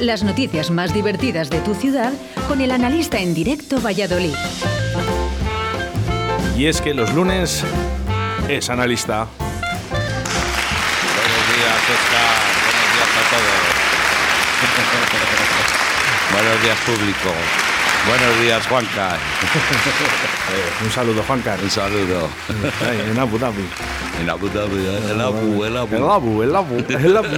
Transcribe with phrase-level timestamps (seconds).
[0.00, 2.12] Las noticias más divertidas de tu ciudad
[2.48, 4.34] con el analista en directo Valladolid.
[6.56, 7.64] Y es que los lunes
[8.46, 9.26] es analista.
[9.90, 12.36] Buenos días, Oscar.
[12.62, 13.60] Buenos días a todos.
[16.32, 17.32] Buenos días, público.
[18.06, 19.16] Buenos días, Juanca.
[19.16, 21.64] Eh, un saludo, Juan Carlos.
[21.64, 22.28] Un saludo.
[23.10, 23.66] en Abu Dhabi.
[24.20, 25.00] En Abu Dhabi, ¿eh?
[25.10, 25.96] el Abu, el Abu.
[25.96, 27.28] El Abu, el Abu, el Abu.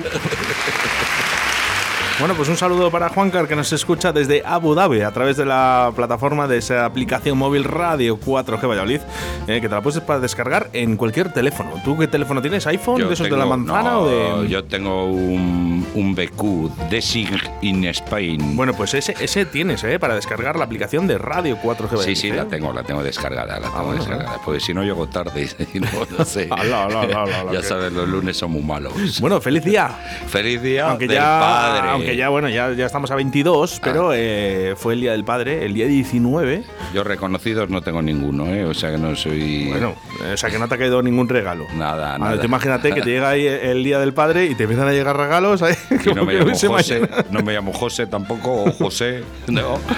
[2.19, 5.45] Bueno, pues un saludo para Juancar que nos escucha desde Abu Dhabi a través de
[5.46, 9.00] la plataforma de esa aplicación móvil Radio 4G Valladolid,
[9.46, 11.71] eh, que te la puedes para descargar en cualquier teléfono.
[11.85, 12.67] ¿Tú qué teléfono tienes?
[12.67, 12.99] ¿iPhone?
[12.99, 14.08] Yo ¿De esos de tengo- la manzana no, o
[14.43, 14.49] de.?
[14.49, 17.31] Yo tengo un, un BQ, Desig
[17.63, 18.57] in Spain.
[18.57, 20.00] Bueno, pues ese, ese tienes, ¿eh?
[20.00, 22.05] Para descargar la aplicación de Radio 4G Valladolid.
[22.05, 22.35] Sí, sí, ¿eh?
[22.35, 24.41] la tengo, la tengo descargada, la tengo bueno, descargada.
[24.44, 25.86] Porque si no llego tarde, y no,
[26.19, 26.49] no sé.
[26.50, 29.21] Ala, ala, ala, ala, ya sabes, los lunes son muy malos.
[29.21, 29.89] Bueno, feliz día.
[30.27, 31.89] Feliz día Aunque del ya, padre.
[31.91, 35.64] aunque ya, bueno, ya, ya estamos a 22, pero eh, fue el día del padre,
[35.64, 36.64] el día 19.
[36.94, 38.64] Yo reconocidos no tengo ninguno, ¿eh?
[38.64, 39.69] O sea que no soy.
[39.69, 39.94] Bueno,
[40.33, 41.66] o sea que no te ha caído ningún regalo.
[41.74, 42.44] Nada, Ahora, nada.
[42.44, 45.62] imagínate que te llega ahí el día del padre y te empiezan a llegar regalos.
[45.62, 45.77] ¿eh?
[45.91, 47.24] Y no Como me que llamo José, mañana.
[47.30, 49.78] no me llamo José tampoco, o José, no.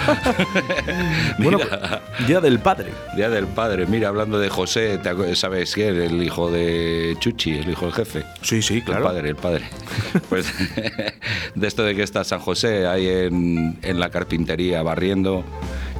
[1.38, 1.58] Bueno,
[2.26, 2.90] día del padre.
[3.16, 6.00] Día del padre, mira, hablando de José, ¿te acuerdas- ¿sabes quién?
[6.00, 8.24] El hijo de Chuchi, el hijo del jefe.
[8.42, 9.00] Sí, sí, claro.
[9.00, 9.64] El padre, el padre.
[10.28, 10.52] Pues
[11.54, 15.44] de esto de que está San José ahí en, en la carpintería barriendo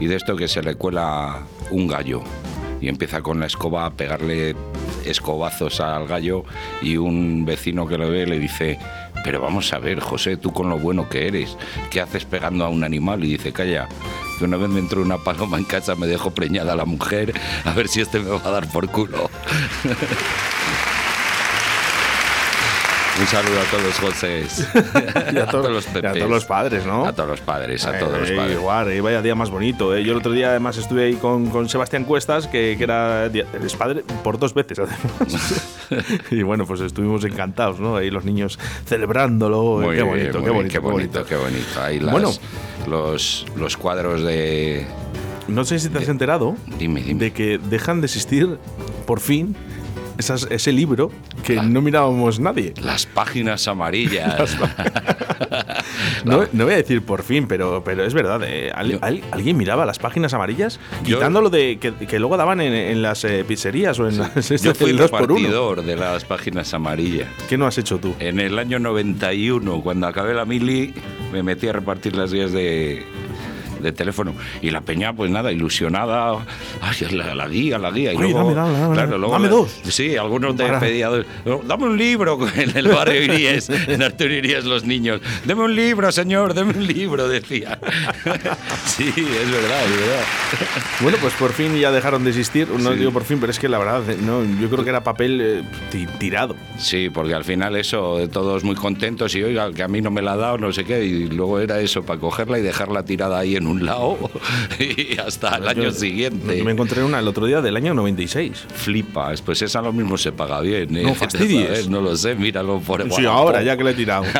[0.01, 2.23] y de esto que se le cuela un gallo
[2.81, 4.57] y empieza con la escoba a pegarle
[5.05, 6.45] escobazos al gallo
[6.83, 8.79] y un vecino que lo ve le dice,
[9.25, 11.57] pero vamos a ver, José, tú con lo bueno que eres,
[11.91, 13.25] ¿qué haces pegando a un animal?
[13.25, 13.89] Y dice, calla,
[14.39, 17.73] que una vez me entró una paloma en casa, me dejó preñada la mujer, a
[17.75, 19.31] ver si este me va a dar por culo.
[23.21, 24.45] Un saludo a todos los José.
[25.35, 26.13] Y a, to- los y a Pepes.
[26.19, 27.05] todos los padres, ¿no?
[27.07, 28.57] A todos los padres, a todos los Eh, padres.
[28.57, 29.95] Igual, eh, vaya día más bonito.
[29.95, 30.03] eh.
[30.03, 33.77] Yo el otro día además estuve ahí con, con Sebastián Cuestas, que, que era es
[33.77, 35.63] padre por dos veces además.
[36.31, 37.97] y bueno, pues estuvimos encantados, ¿no?
[37.97, 39.63] Ahí los niños celebrándolo.
[39.83, 41.81] Muy qué bien, bonito, muy qué bien, bonito, qué bonito, qué bonito.
[41.83, 42.31] Ahí las- Bueno.
[42.89, 44.87] los, los cuadros de...
[45.49, 47.19] No sé si te has enterado Dime, dime.
[47.19, 48.57] de que dejan de existir
[49.07, 49.57] por fin
[50.19, 51.11] esas- ese libro
[51.45, 52.75] que no mirábamos nadie.
[52.83, 54.57] Las páginas amarillas.
[56.25, 58.43] No, no voy a decir por fin, pero, pero es verdad.
[58.45, 60.79] eh, ¿al- Yo- al- ¿Alguien miraba las páginas amarillas?
[61.05, 64.75] Quitándolo de que, que luego daban en, en las eh, pizzerías o en las Yo
[64.75, 65.03] fui por uno.
[65.03, 67.29] repartidor de las páginas amarillas.
[67.49, 68.15] ¿Qué no has hecho tú?
[68.19, 70.93] En el año 91, cuando acabé la mili,
[71.33, 73.03] me metí a repartir las guías de,
[73.81, 74.35] de teléfono.
[74.63, 76.45] Y la peña, pues nada, ilusionada.
[76.81, 78.13] Ay, la, la guía, la guía.
[78.13, 79.81] Y Oye, luego, dame, dame, dame, claro, luego dame dos.
[79.89, 81.25] Sí, algunos te pedían,
[81.67, 85.21] dame un libro en el barrio Iríes, en Arturo Iríes los niños.
[85.45, 87.79] Deme un libro, señor, deme un libro, decía.
[88.87, 90.25] Sí, es verdad, es verdad.
[91.01, 92.69] Bueno, pues por fin ya dejaron de existir.
[92.69, 92.99] No Sí.
[92.99, 95.41] digo por fin, pero es que la verdad, eh, no, yo creo que era papel
[95.41, 96.57] eh, ti- tirado.
[96.79, 100.23] Sí, porque al final eso, todos muy contentos y oiga, que a mí no me
[100.23, 103.39] la ha dado, no sé qué, y luego era eso, para cogerla y dejarla tirada
[103.39, 104.19] ahí en un lado
[104.81, 106.59] y hasta el año Yo- siguiente.
[106.59, 108.67] Yo me encontré una el otro día del año 96.
[108.75, 110.97] Flipas, pues esa lo mismo se paga bien.
[110.97, 111.03] ¿eh?
[111.05, 111.67] No fastidies.
[111.67, 111.89] ¿Sabes?
[111.89, 113.37] No lo sé, míralo por Sí, Wallapop.
[113.39, 114.25] ahora, ya que le he tirado.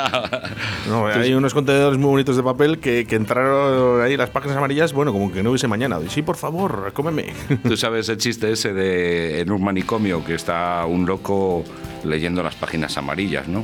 [0.89, 4.93] No, hay unos contenedores muy bonitos de papel que, que entraron ahí las páginas amarillas,
[4.93, 5.99] bueno, como que no hubiese mañana.
[6.09, 7.27] Sí, por favor, cómeme.
[7.63, 11.63] Tú sabes el chiste ese de en un manicomio que está un loco
[12.05, 13.63] leyendo las páginas amarillas, ¿no?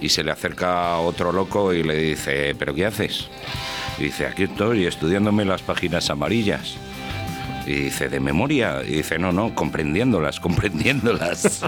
[0.00, 3.28] Y se le acerca otro loco y le dice, ¿pero qué haces?
[4.00, 6.76] Y dice, aquí estoy estudiándome las páginas amarillas.
[7.66, 8.80] Y dice, ¿de memoria?
[8.82, 11.44] Y dice, no, no, comprendiéndolas, comprendiéndolas.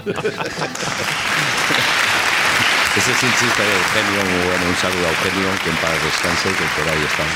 [2.97, 6.03] Ese es un chiste de Eugenio, muy bueno, un saludo a Eugenio, que en paz
[6.03, 7.23] descanse, que por ahí está.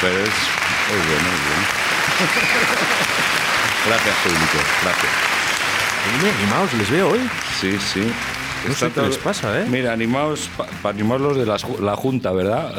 [0.00, 1.66] Pero es, es bueno, es bueno.
[3.86, 5.12] Gracias, público, gracias.
[6.20, 7.20] Oye, animaos, les veo hoy.
[7.60, 8.12] Sí, sí.
[8.68, 9.66] No sé qué les pasa, ¿eh?
[9.70, 10.50] Mira, animaos,
[10.82, 12.72] para animar los de la, ju- la Junta, ¿verdad?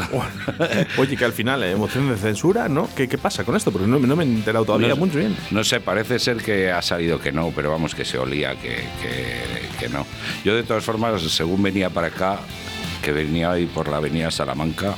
[0.97, 2.89] Oye, que al final, eh, moción de censura, ¿no?
[2.95, 3.71] ¿Qué, qué pasa con esto?
[3.71, 5.35] Porque no, no me he enterado todavía No- mucho bien.
[5.51, 8.75] No sé, parece ser que ha salido que no, pero vamos, que se olía que,
[9.01, 10.05] que- que no.
[10.43, 12.39] Yo, de todas formas, según venía para acá,
[13.01, 14.95] que venía ahí por la avenida Salamanca,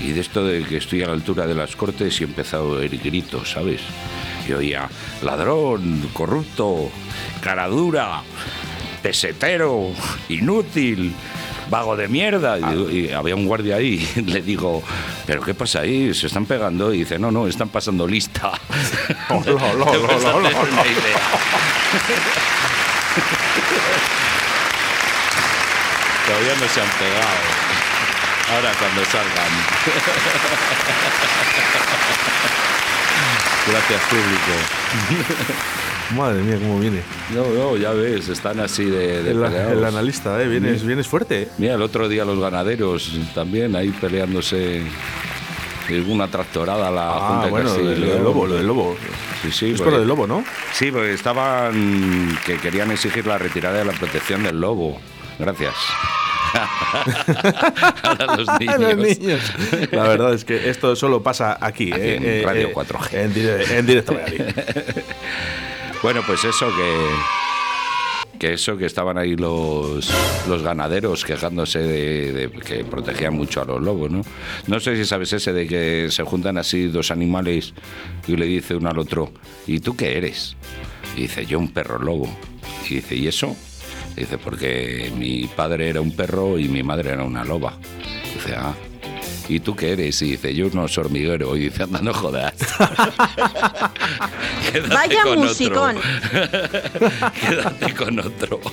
[0.00, 2.74] y de esto de que estoy a la altura de las cortes y he empezado
[2.74, 3.80] a oír gritos, ¿sabes?
[4.46, 4.88] Y oía,
[5.22, 6.90] ladrón, corrupto,
[7.40, 8.20] cara dura,
[9.04, 9.92] pesetero,
[10.30, 11.14] inútil,
[11.68, 12.58] vago de mierda.
[12.58, 14.82] Y, había un guardia ahí, le digo,
[15.26, 16.14] ¿pero qué pasa ahí?
[16.14, 16.94] ¿Se están pegando?
[16.94, 18.50] Y dice, no, no, están pasando lista.
[19.28, 19.52] Todavía
[26.58, 27.44] no se han pegado.
[28.54, 29.52] Ahora cuando salgan.
[33.66, 34.52] Gracias, público.
[36.14, 37.00] Madre mía, cómo viene.
[37.34, 40.46] No, no, ya ves, están así de, de El, analista, ¿eh?
[40.48, 41.42] Vienes, vienes fuerte.
[41.42, 41.48] ¿eh?
[41.58, 44.82] Mira, el otro día los ganaderos también ahí peleándose.
[46.08, 48.66] Una tractorada a la Ah, Junta de bueno, lo Castilla lo del lobo, lo del
[48.66, 48.96] lobo.
[49.42, 50.42] Sí, sí, es porque- por lo del lobo, ¿no?
[50.72, 54.98] Sí, porque estaban que querían exigir la retirada de la protección del lobo.
[55.38, 55.74] Gracias.
[56.54, 58.78] a los niños.
[58.80, 59.40] Los niños.
[59.92, 62.14] La verdad es que esto solo pasa aquí, Aquí ¿eh?
[62.16, 63.08] en Eh, Radio eh, 4G.
[63.12, 64.16] En, dire- en directo.
[66.04, 70.10] Bueno, pues eso que que eso que estaban ahí los,
[70.46, 74.20] los ganaderos quejándose de, que protegían mucho a los lobos, ¿no?
[74.66, 77.72] No sé si sabes ese de que se juntan así dos animales
[78.28, 79.32] y le dice uno al otro,
[79.66, 80.58] ¿y tú qué eres?
[81.16, 82.28] Y dice, yo un perro lobo.
[82.86, 83.56] Y dice, ¿y eso?
[84.14, 87.78] Dice, porque mi padre era un perro y mi madre era una loba.
[88.34, 88.74] Dice, ah.
[89.48, 90.20] ¿Y tú qué eres?
[90.22, 91.54] Y dice, yo un oso hormiguero.
[91.56, 92.54] Y dice, anda, no jodas.
[94.88, 95.96] Vaya musicón.
[97.40, 98.60] Quédate con otro.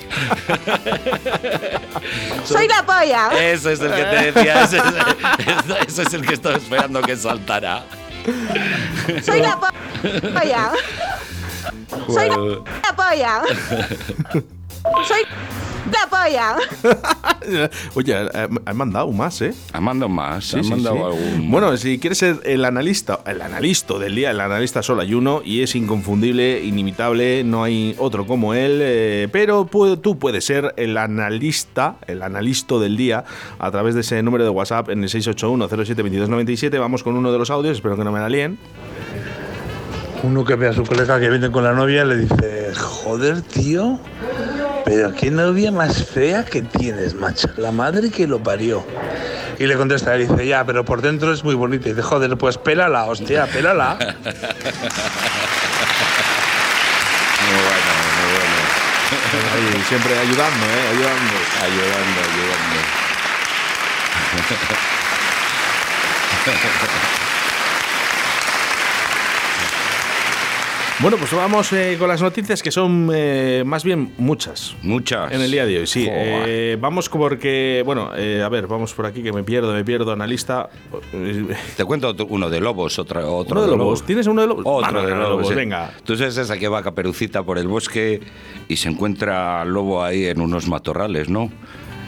[2.44, 3.30] Soy la polla.
[3.38, 7.84] Ese es el que te decía, ese es, el que estaba esperando que saltara.
[9.24, 9.68] Soy la po-
[10.32, 10.72] polla.
[12.06, 12.36] Soy la
[12.96, 13.42] polla.
[15.06, 15.22] Soy
[15.90, 16.56] la polla.
[17.94, 18.14] Oye,
[18.66, 19.52] han mandado más, ¿eh?
[19.72, 21.02] han mandado más, Sí, han sí, mandado sí.
[21.02, 21.50] algún.
[21.50, 25.42] Bueno, si quieres ser el analista, el analista del día, el analista solo hay uno
[25.44, 30.72] y es inconfundible, inimitable, no hay otro como él, eh, pero pu- tú puedes ser
[30.76, 33.24] el analista, el analisto del día
[33.58, 36.78] a través de ese número de WhatsApp en el 681-07-2297.
[36.78, 38.58] Vamos con uno de los audios, espero que no me la líen.
[40.22, 43.98] Uno que ve a su colega que viene con la novia le dice, joder, tío,
[44.84, 47.48] pero qué novia más fea que tienes, macho.
[47.56, 48.84] La madre que lo parió.
[49.58, 51.88] Y le contesta, le dice, ya, pero por dentro es muy bonita.
[51.88, 53.98] Y dice, joder, pues pélala, hostia, pélala.
[57.42, 57.92] Muy bueno,
[58.22, 58.56] muy bueno.
[59.52, 60.88] Ahí, siempre ayudando, ¿eh?
[60.92, 61.34] Ayudando.
[61.60, 62.78] Ayudando, ayudando.
[71.02, 74.76] Bueno, pues vamos eh, con las noticias que son eh, más bien muchas.
[74.82, 75.32] Muchas.
[75.32, 76.06] En el día de hoy, sí.
[76.08, 80.70] Eh, vamos porque, bueno, a ver, vamos por aquí que me pierdo, me pierdo, analista.
[81.76, 84.04] Te cuento uno de lobos, otra, otro Uno de lobos.
[84.06, 84.62] ¿Tienes uno de lobos?
[84.64, 85.54] Otro Ah, de no, lobos, sí.
[85.54, 85.92] venga.
[86.04, 88.20] Tú sabes esa que va Caperucita por el bosque
[88.68, 91.50] y se encuentra al lobo ahí en unos matorrales, ¿no?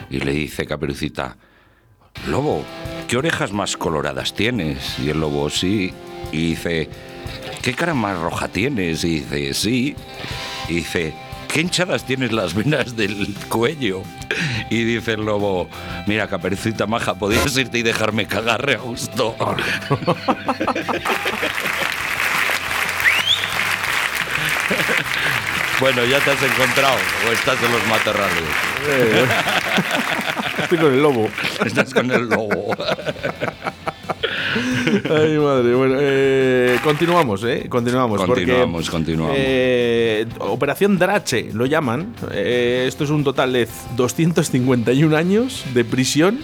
[0.09, 1.35] Y le dice Caperucita,
[2.29, 2.63] Lobo,
[3.09, 4.97] ¿qué orejas más coloradas tienes?
[4.99, 5.91] Y el lobo, sí.
[6.31, 6.87] Y dice,
[7.65, 9.03] ¿qué cara más roja tienes?
[9.03, 9.95] Y dice, sí.
[10.69, 11.15] Y dice,
[11.51, 14.03] ¿qué hinchadas tienes las venas del cuello?
[14.69, 15.67] Y dice el lobo,
[16.05, 19.35] mira, Caperucita maja, podías irte y dejarme cagar a gusto.
[25.77, 26.97] Bueno, ya te has encontrado
[27.27, 28.43] o estás en los matorrales.
[28.87, 29.25] Eh,
[30.63, 31.29] Estoy con el lobo.
[31.65, 32.73] Estás con el lobo.
[35.09, 35.75] Ay, madre.
[35.75, 37.65] Bueno, eh, continuamos, ¿eh?
[37.69, 38.21] Continuamos.
[38.21, 39.35] porque, Continuamos, continuamos.
[39.37, 42.13] eh, Operación Drache lo llaman.
[42.31, 46.39] Eh, esto es un total de 251 años de prisión.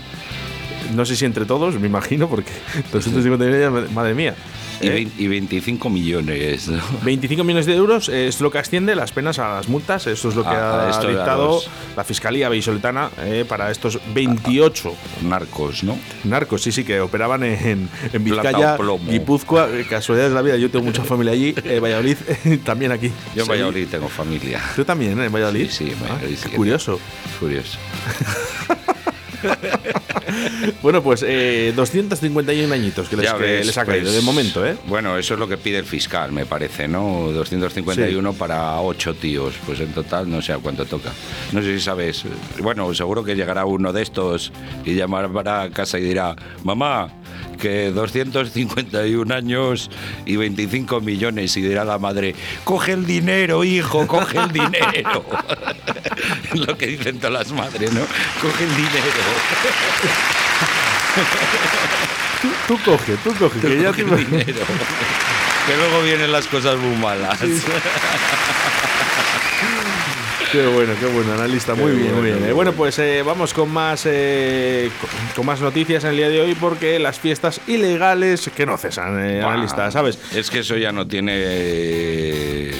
[0.95, 2.51] No sé si entre todos, me imagino, porque
[2.91, 4.35] 251 años, madre mía.
[4.81, 4.91] Y, ¿Eh?
[4.91, 6.67] vein- y 25 millones.
[6.67, 6.81] ¿no?
[7.03, 10.07] 25 millones de euros es lo que asciende las penas a las multas.
[10.07, 11.61] Esto es lo que Ah, ha dictado
[11.95, 15.97] la Fiscalía Vallisoletana eh, para estos 28 Narcos, ¿no?
[16.23, 18.77] narcos, sí, sí, que operaban en, en Vizcaya.
[19.07, 20.57] Guipúzcoa, eh, casualidades de la vida.
[20.57, 22.17] Yo tengo mucha familia allí, eh, Valladolid,
[22.63, 23.07] también aquí.
[23.35, 23.49] Yo en Sí.
[23.49, 24.61] Valladolid tengo familia.
[24.75, 25.69] ¿Tú también, eh, en Valladolid?
[25.69, 26.55] Sí, sí, en Ah, Valladolid qué sí.
[26.55, 26.99] curioso.
[27.39, 27.77] Curioso.
[30.81, 34.75] Bueno, pues eh, 251 añitos que les, que les ha caído pues, de momento, ¿eh?
[34.87, 37.31] Bueno, eso es lo que pide el fiscal, me parece, ¿no?
[37.31, 39.53] 251 para 8 tíos.
[39.65, 41.11] Pues en total no sé a cuánto toca.
[41.51, 42.23] No sé si sabes.
[42.59, 44.51] Bueno, seguro que llegará uno de estos
[44.85, 47.09] y llamará a casa y dirá, mamá,
[47.61, 49.89] que 251 años
[50.25, 51.55] y 25 millones.
[51.55, 55.23] Y dirá la madre, coge el dinero, hijo, coge el dinero.
[56.53, 58.01] lo que dicen todas las madres, ¿no?
[58.41, 58.91] Coge el dinero.
[62.67, 64.65] Tú coge, tú coge, que ya Coge te- el dinero.
[65.67, 67.37] Que luego vienen las cosas muy malas.
[70.51, 71.75] Qué bueno, qué bueno, analista.
[71.75, 72.43] Muy Qué bien, muy bien.
[72.45, 76.29] Eh, Bueno, pues eh, vamos con más, eh, con, con más noticias en el día
[76.29, 80.17] de hoy porque las fiestas ilegales que no cesan, eh, analista, ¿sabes?
[80.33, 82.71] Es que eso ya no tiene.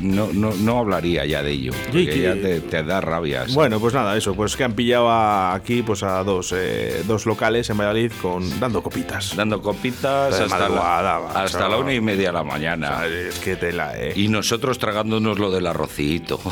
[0.00, 1.72] No, no, no hablaría ya de ello.
[1.84, 3.54] Porque que- ya te, te da rabias.
[3.54, 7.26] Bueno, pues nada, eso, pues que han pillado a- aquí pues a dos, eh, dos
[7.26, 9.34] locales en Valladolid con dando copitas.
[9.36, 13.04] Dando copitas hasta, la, hasta la una y media de la mañana.
[13.06, 14.12] Es que tela, eh.
[14.16, 16.40] Y nosotros tragándonos lo del arrocito.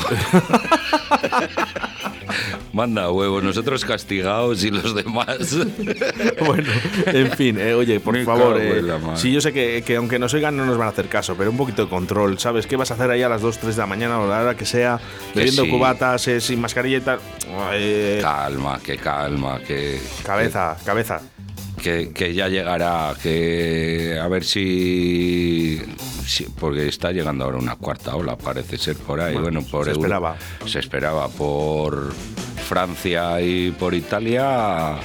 [2.79, 5.27] Manda huevo, nosotros castigados y los demás.
[6.45, 6.71] Bueno,
[7.07, 8.81] en fin, eh, oye, por Me favor, eh,
[9.15, 11.51] sí, yo sé que, que aunque nos oigan no nos van a hacer caso, pero
[11.51, 12.65] un poquito de control, ¿sabes?
[12.65, 14.55] ¿Qué vas a hacer ahí a las 2, 3 de la mañana o la hora
[14.55, 14.99] que sea,
[15.35, 15.69] bebiendo sí.
[15.69, 17.19] cubatas, eh, sin mascarilla y tal?
[17.73, 21.19] Eh, calma, que calma, que, cabeza, cabeza.
[21.83, 25.81] que, que ya llegará, que a ver si,
[26.25, 29.35] si- porque está llegando ahora una cuarta ola, parece ser por ahí.
[29.35, 30.35] Bueno, por se Euro- esperaba.
[30.65, 32.13] Se esperaba por
[32.69, 34.95] Francia y por Italia.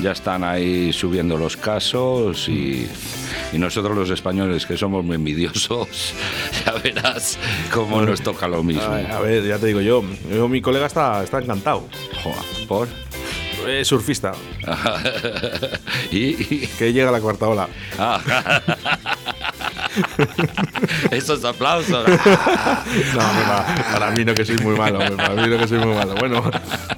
[0.00, 2.86] Ya están ahí subiendo los casos y,
[3.52, 6.14] y nosotros los españoles que somos muy envidiosos,
[6.64, 7.38] ya verás
[7.74, 8.84] cómo nos toca lo mismo.
[8.84, 11.86] A ver, ya te digo yo, yo, mi colega está, está encantado.
[12.22, 12.88] Joder, ¿Por?
[13.84, 14.32] Surfista,
[16.10, 16.18] y,
[16.54, 17.68] y- que llega la cuarta ola.
[17.98, 18.20] Ah.
[21.10, 22.06] Esos aplausos.
[23.12, 23.66] No, me va.
[23.92, 26.14] Para mí no que soy muy malo, para mí no que soy muy malo.
[26.14, 26.42] Bueno,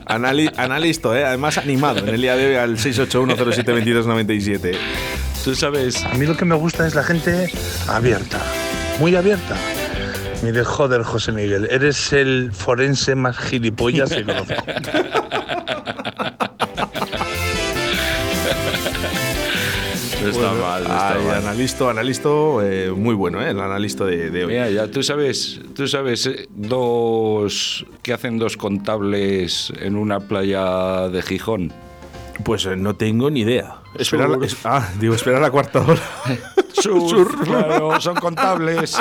[0.07, 1.25] anali analisto, ¿eh?
[1.25, 4.77] además animado en el día de hoy al 681072297.
[5.45, 7.51] Tú sabes, A mí lo que me gusta es la gente
[7.89, 8.39] abierta,
[8.99, 9.57] muy abierta.
[10.43, 14.55] Mire, joder, José Miguel, eres el forense más gilipollas que conozco.
[20.31, 21.37] está mal, no está Ay, mal.
[21.37, 23.51] analisto, analisto, eh, muy bueno, ¿eh?
[23.51, 24.53] el analisto de, de hoy.
[24.53, 31.09] Mira, ya tú sabes, tú sabes eh, dos que hacen dos contables en una playa
[31.09, 31.73] de Gijón.
[32.45, 33.77] Pues eh, no tengo ni idea.
[33.99, 34.45] Esperar la- Surf.
[34.53, 36.01] es- ah, digo, esperar la cuarta hora.
[36.73, 38.97] Surf, claro, son contables.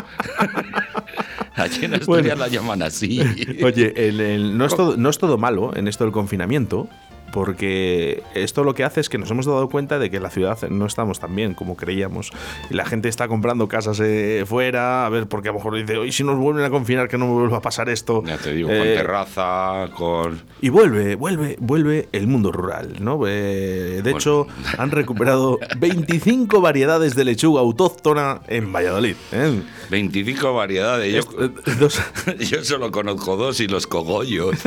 [1.55, 2.35] Allí en Asturias Bueno.
[2.35, 3.19] la llaman así.
[3.63, 6.87] Oye, el- el- no, es todo, no es todo malo en esto del confinamiento,
[7.33, 10.29] porque esto lo que hace es que nos hemos dado cuenta de que en la
[10.29, 12.31] ciudad no estamos tan bien como creíamos.
[12.69, 15.97] Y la gente está comprando casas eh, fuera, a ver, porque a lo mejor dice,
[15.97, 18.23] hoy si nos vuelven a confinar, que no me vuelva a pasar esto.
[18.25, 20.41] Ya te digo, con Eh, terraza, con...
[20.61, 23.19] Y vuelve, vuelve, vuelve el mundo rural, ¿no?
[23.27, 24.47] Eh, de hecho,
[24.77, 29.15] han recuperado 25 variedades de lechuga autóctona en Valladolid.
[29.31, 29.61] ¿eh?
[29.89, 31.11] 25 variedades.
[31.13, 32.01] Yo, Esto- eh, dos-
[32.39, 34.55] yo solo conozco dos y los cogollos.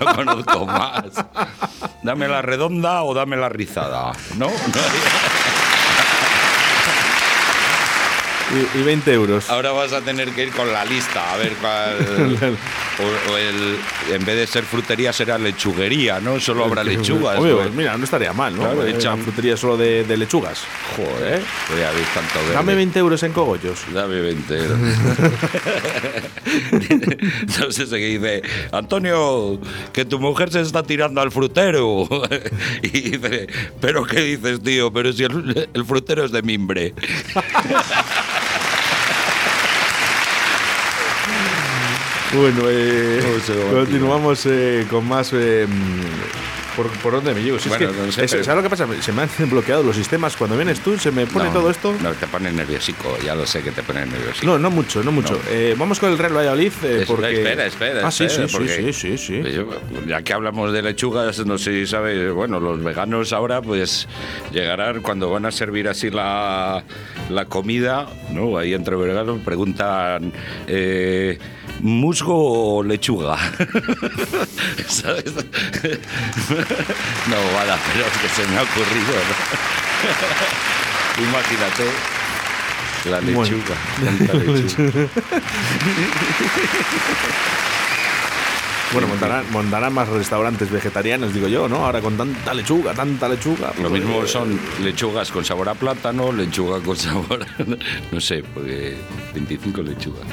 [0.00, 1.04] No conozco más.
[2.04, 4.12] Dame la redonda o dame la rizada.
[4.36, 4.48] ¿No?
[8.52, 9.48] y, y 20 euros.
[9.50, 12.56] Ahora vas a tener que ir con la lista a ver cuál.
[12.96, 13.76] O, o el,
[14.12, 16.38] en vez de ser frutería será lechuguería, ¿no?
[16.38, 17.40] Solo habrá lechugas.
[17.40, 17.72] Obvio, pues.
[17.72, 18.62] mira, no estaría mal, ¿no?
[18.62, 20.60] Claro, Eh, echan- frutería solo de, de lechugas.
[20.94, 22.52] Joder, voy a ver tanto verde.
[22.54, 23.80] Dame 20 euros en cogollos.
[23.92, 24.78] Dame 20 euros.
[27.58, 29.58] no sé qué dice, Antonio,
[29.92, 32.06] que tu mujer se está tirando al frutero.
[32.82, 33.48] y dice,
[33.80, 34.92] ¿pero qué dices, tío?
[34.92, 36.94] Pero si el, el frutero es de mimbre.
[42.36, 45.30] Bueno, eh, ¿Cómo se va, continuamos eh, con más.
[45.32, 45.66] eh,
[46.74, 47.58] ¿por, por dónde me llego?
[47.60, 48.88] Si es Bueno, que- no sé, es- pero- ¿Sabes lo que pasa?
[49.02, 50.36] Se me han bloqueado los sistemas.
[50.36, 51.94] Cuando vienes tú, se me pone No, todo esto.
[52.02, 54.46] No, te pone nerviosico, ya lo sé que te pone nerviosico.
[54.46, 55.34] No, no mucho, no mucho.
[55.34, 55.40] No.
[55.52, 56.72] Eh, vamos con el Real Valladolid.
[57.06, 57.34] porque...
[57.36, 59.42] Espera, espera, Ah, sí, espera, sí, sí, sí, sí,
[60.08, 64.08] ya que hablamos de lechugas, no sé si sabes, bueno, los veganos ahora pues
[64.52, 66.82] llegarán cuando van a servir así la,
[67.30, 68.58] la comida, ¿no?
[68.58, 70.32] Ahí entre veganos preguntan,
[70.66, 71.38] eh,
[71.80, 73.36] ¿musgo o lechuga?
[74.88, 75.24] ¿Sabes?
[75.34, 75.42] no,
[77.54, 79.34] vale, pero es que se me ha ocurrido, ¿no?
[81.28, 81.84] Imagínate.
[83.10, 83.42] La Bueno.
[83.42, 83.76] lechuga.
[84.02, 85.08] tanta lechuga.
[88.92, 91.84] Bueno, montarán, montarán más restaurantes vegetarianos, digo yo, ¿no?
[91.84, 93.72] Ahora con tanta lechuga, tanta lechuga.
[93.82, 97.46] Lo pues, mismo eh, son lechugas con sabor a plátano, lechuga con sabor a...
[98.12, 98.96] No sé, porque
[99.34, 100.24] 25 lechugas.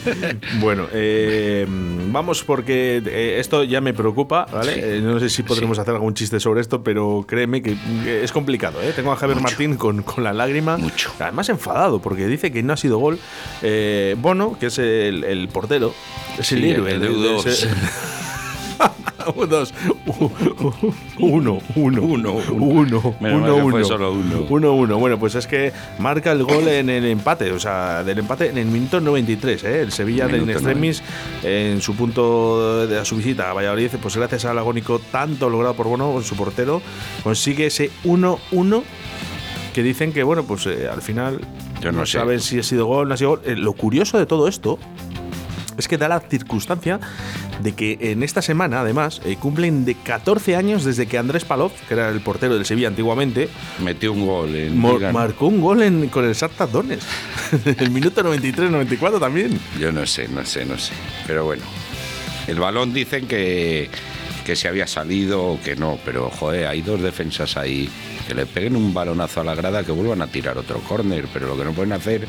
[0.60, 4.74] bueno, eh, vamos porque eh, esto ya me preocupa, ¿vale?
[4.74, 4.80] Sí.
[4.82, 5.82] Eh, no sé si podremos sí.
[5.82, 7.76] hacer algún chiste sobre esto, pero créeme que
[8.22, 8.92] es complicado, ¿eh?
[8.94, 9.48] Tengo a Javier Mucho.
[9.48, 10.76] Martín con, con, la lágrima.
[10.76, 11.12] Mucho.
[11.18, 13.18] Además enfadado porque dice que no ha sido gol.
[13.62, 15.94] Eh, Bono, que es el, el portero,
[16.38, 16.92] es el sí, héroe.
[16.92, 17.12] El, el,
[19.34, 19.74] 1, 2,
[20.06, 20.32] 1,
[21.18, 23.16] 1, 1, 1, 1,
[24.48, 24.98] 1, 1.
[24.98, 28.58] Bueno, pues es que marca el gol en el empate, o sea, del empate en
[28.58, 29.80] el minuto 93, ¿eh?
[29.82, 31.02] el Sevilla del Extremis
[31.42, 35.88] en su punto de su visita a Valladolid, pues gracias al agónico tanto logrado por
[35.88, 36.82] Bono, su portero,
[37.22, 38.82] consigue ese 1-1
[39.72, 41.40] que dicen que, bueno, pues eh, al final
[41.90, 43.40] no, saben si ha sido gol, no ha sido gol.
[43.44, 44.78] Eh, lo curioso de todo esto
[45.78, 47.00] es que da la circunstancia
[47.62, 51.72] de que en esta semana, además, eh, cumplen de 14 años desde que Andrés Palov,
[51.88, 53.48] que era el portero del Sevilla antiguamente,
[53.82, 55.12] Metió un gol en Liga.
[55.12, 57.06] marcó un gol en- con el Shakhtar Donetsk.
[57.78, 59.58] el minuto 93-94 también.
[59.78, 60.92] Yo no sé, no sé, no sé.
[61.26, 61.62] Pero bueno,
[62.46, 63.88] el balón dicen que,
[64.44, 67.88] que se había salido o que no, pero joder, hay dos defensas ahí
[68.26, 71.46] que le peguen un balonazo a la grada que vuelvan a tirar otro córner, pero
[71.48, 72.26] lo que no pueden hacer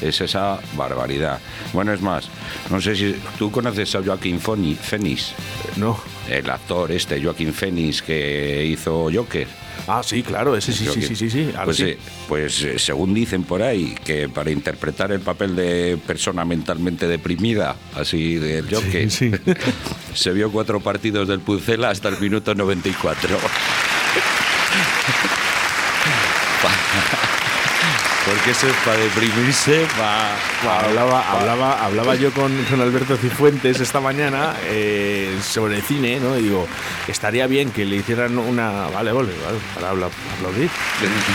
[0.00, 1.38] es esa barbaridad.
[1.72, 2.28] Bueno, es más,
[2.70, 5.32] no sé si tú conoces a Joaquín Phoenix,
[5.76, 5.98] No.
[6.28, 9.46] el actor este, Joaquín Phoenix, que hizo Joker.
[9.88, 11.50] Ah, sí, claro, ese sí, sí, sí, sí, sí.
[11.64, 11.84] Pues, sí.
[11.84, 17.08] eh, pues eh, según dicen por ahí, que para interpretar el papel de persona mentalmente
[17.08, 19.30] deprimida, así del Joker, sí.
[20.14, 23.36] se vio cuatro partidos del Pucela hasta el minuto 94.
[28.26, 30.36] Porque eso es para deprimirse, para...
[30.84, 36.38] Hablaba, hablaba, hablaba yo con, con Alberto Cifuentes esta mañana eh, sobre cine, ¿no?
[36.38, 36.68] Y digo,
[37.08, 38.88] estaría bien que le hicieran una.
[38.88, 40.68] Vale, vale, vale, para aplaudir.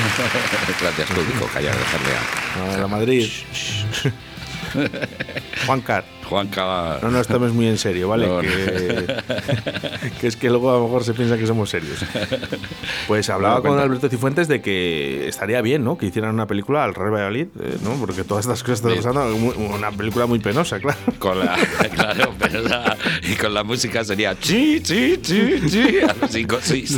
[0.80, 2.76] Gracias, público, callar, dejarle a...
[2.76, 3.28] A la Madrid.
[5.66, 6.06] Juan Car.
[6.30, 7.00] Juan Cava...
[7.04, 8.26] No nos estamos muy en serio, ¿vale?
[8.28, 8.50] No, no.
[8.50, 9.06] que,
[10.22, 12.00] que es que luego a lo mejor se piensa que somos serios.
[13.08, 13.78] Pues hablaba con.
[13.78, 15.98] Alberto Cifuentes de que estaría bien, ¿no?
[15.98, 17.92] Que hicieran una película al Real Valladolid, eh, ¿no?
[18.00, 20.98] Porque todas estas cosas están pasando, una película muy penosa, claro.
[21.20, 21.56] Con la,
[21.96, 26.58] claro, pero la- y con la música sería chi, chi, chi, chi, a los cinco,
[26.62, 26.98] seis,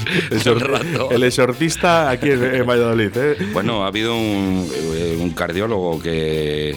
[1.12, 3.38] El, exorcista aquí en, en Valladolid, ¿eh?
[3.52, 6.76] Bueno, ha habido un, eh, un cardiólogo que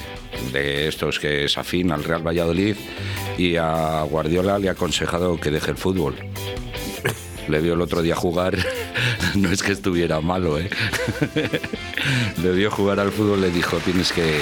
[0.52, 2.76] de estos que es afín al Real Valladolid
[3.38, 6.16] y a Guardiola le ha aconsejado que deje el fútbol.
[7.48, 8.56] Le vio el otro día jugar,
[9.34, 10.70] no es que estuviera malo, ¿eh?
[12.42, 14.38] Le vio jugar al fútbol, le dijo, tienes que...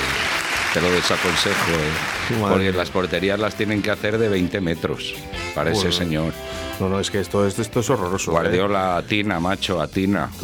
[0.75, 2.37] Te lo desaconsejo, ¿eh?
[2.39, 5.15] Porque las porterías las tienen que hacer de 20 metros
[5.55, 6.35] para ese señor.
[6.81, 8.31] No, no, es que esto, esto, esto es horroroso.
[8.31, 8.35] ¿eh?
[8.35, 10.31] Guardiola, atina, macho, atina.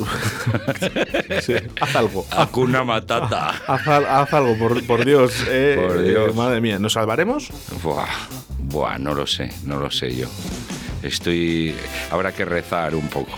[1.43, 2.27] Sí, haz algo.
[2.31, 3.51] Acuna matata.
[3.67, 5.45] Haz, haz algo, por, por Dios.
[5.49, 6.35] eh, Por eh, Dios.
[6.35, 7.51] madre mía, ¿nos salvaremos?
[7.83, 8.07] Buah,
[8.59, 10.29] buah, no lo sé, no lo sé yo.
[11.03, 11.75] Estoy.
[12.11, 13.33] Habrá que rezar un poco.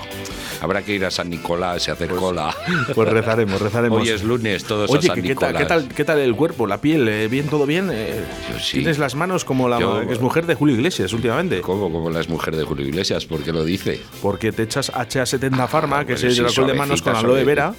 [0.60, 2.54] Habrá que ir a San Nicolás y hacer cola.
[2.94, 4.00] Pues rezaremos, rezaremos.
[4.02, 5.62] Hoy es lunes, todos Oye, a San ¿qué, qué tal, Nicolás.
[5.62, 7.06] qué, tal, ¿qué tal el cuerpo, la piel?
[7.08, 7.90] eh, ¿Bien, todo bien?
[7.92, 8.78] Eh, Yo sí.
[8.78, 11.60] Tienes las manos como la Yo- que es mujer de Julio Iglesias últimamente.
[11.60, 11.92] ¿Cómo?
[11.92, 14.00] Como la mujer de Julio Iglesias, ¿por qué lo dice?
[14.22, 17.44] Porque te echas HA70 Pharma, que es Bueno, el sí, alcohol de manos con aloe
[17.44, 17.74] vera.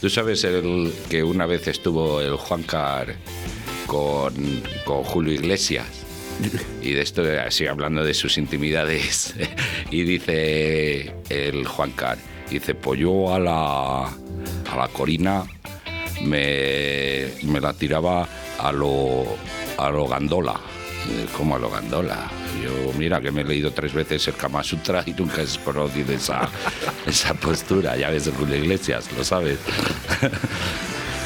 [0.00, 3.14] Tú sabes el, que una vez estuvo el Juan Car
[3.86, 4.32] con,
[4.84, 5.86] con Julio Iglesias.
[6.82, 9.34] Y de esto, así hablando de sus intimidades.
[9.90, 15.44] Y dice el Juan Car, dice, pues yo a la, a la Corina
[16.22, 19.24] me, me la tiraba a lo,
[19.78, 20.60] a lo gandola.
[21.36, 22.30] ¿Cómo a lo gandola?
[22.62, 26.12] Yo, mira, que me he leído tres veces el Kama Sutra y nunca he conocido
[26.12, 26.48] esa,
[27.06, 27.96] esa postura.
[27.96, 29.58] Ya ves, Julio Iglesias, lo sabes.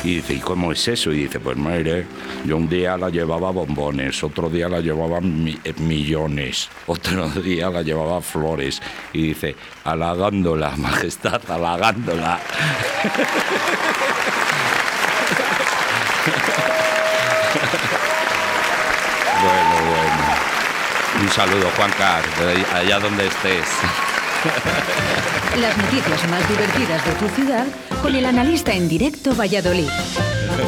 [0.05, 1.11] Y dice, ¿y cómo es eso?
[1.12, 2.07] Y dice, pues mire,
[2.45, 7.81] yo un día la llevaba bombones, otro día la llevaba eh, millones, otro día la
[7.81, 8.83] llevaba flores.
[9.14, 12.38] Y dice, halagándola, majestad, halagándola.
[19.43, 20.25] bueno, bueno.
[21.23, 23.69] Un saludo, Juan Car, de allá donde estés.
[25.61, 27.66] Las noticias más divertidas de tu ciudad
[28.02, 29.87] con el analista en directo Valladolid.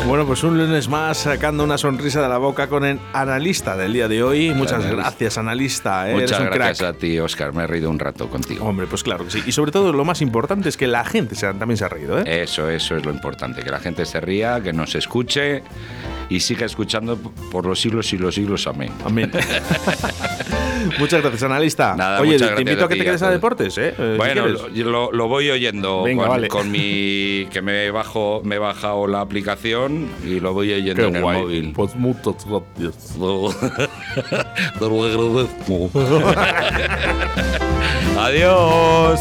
[0.06, 3.92] Bueno, pues un lunes más sacando una sonrisa de la boca con el analista del
[3.92, 4.50] día de hoy.
[4.54, 4.96] Muchas analista.
[5.02, 6.08] gracias, analista.
[6.10, 6.14] ¿eh?
[6.14, 6.94] Muchas Eres un gracias crack.
[6.94, 7.52] a ti, Oscar.
[7.52, 8.64] Me he reído un rato contigo.
[8.64, 9.42] Hombre, pues claro que sí.
[9.46, 12.18] Y sobre todo lo más importante es que la gente se- también se ha reído,
[12.20, 12.42] ¿eh?
[12.42, 15.62] Eso, eso es lo importante, que la gente se ría, que nos escuche
[16.28, 17.16] y siga escuchando
[17.50, 18.66] por los siglos y los siglos.
[18.66, 18.92] Amén.
[19.04, 19.30] Amén.
[20.98, 21.94] muchas gracias, analista.
[21.96, 23.94] Nada, Oye, te invito a que te quedes a deportes, ¿eh?
[23.98, 24.46] Eh, si Bueno,
[25.12, 26.48] lo, voy oyendo Venga, con, vale.
[26.48, 31.16] con mi que me bajo me he bajado la aplicación y lo voy oyendo Qué
[31.16, 31.36] en guay.
[31.38, 31.72] el móvil.
[31.72, 33.14] Pues muchas gracias.
[34.78, 35.90] Te lo agradezco.
[38.18, 39.20] Adiós.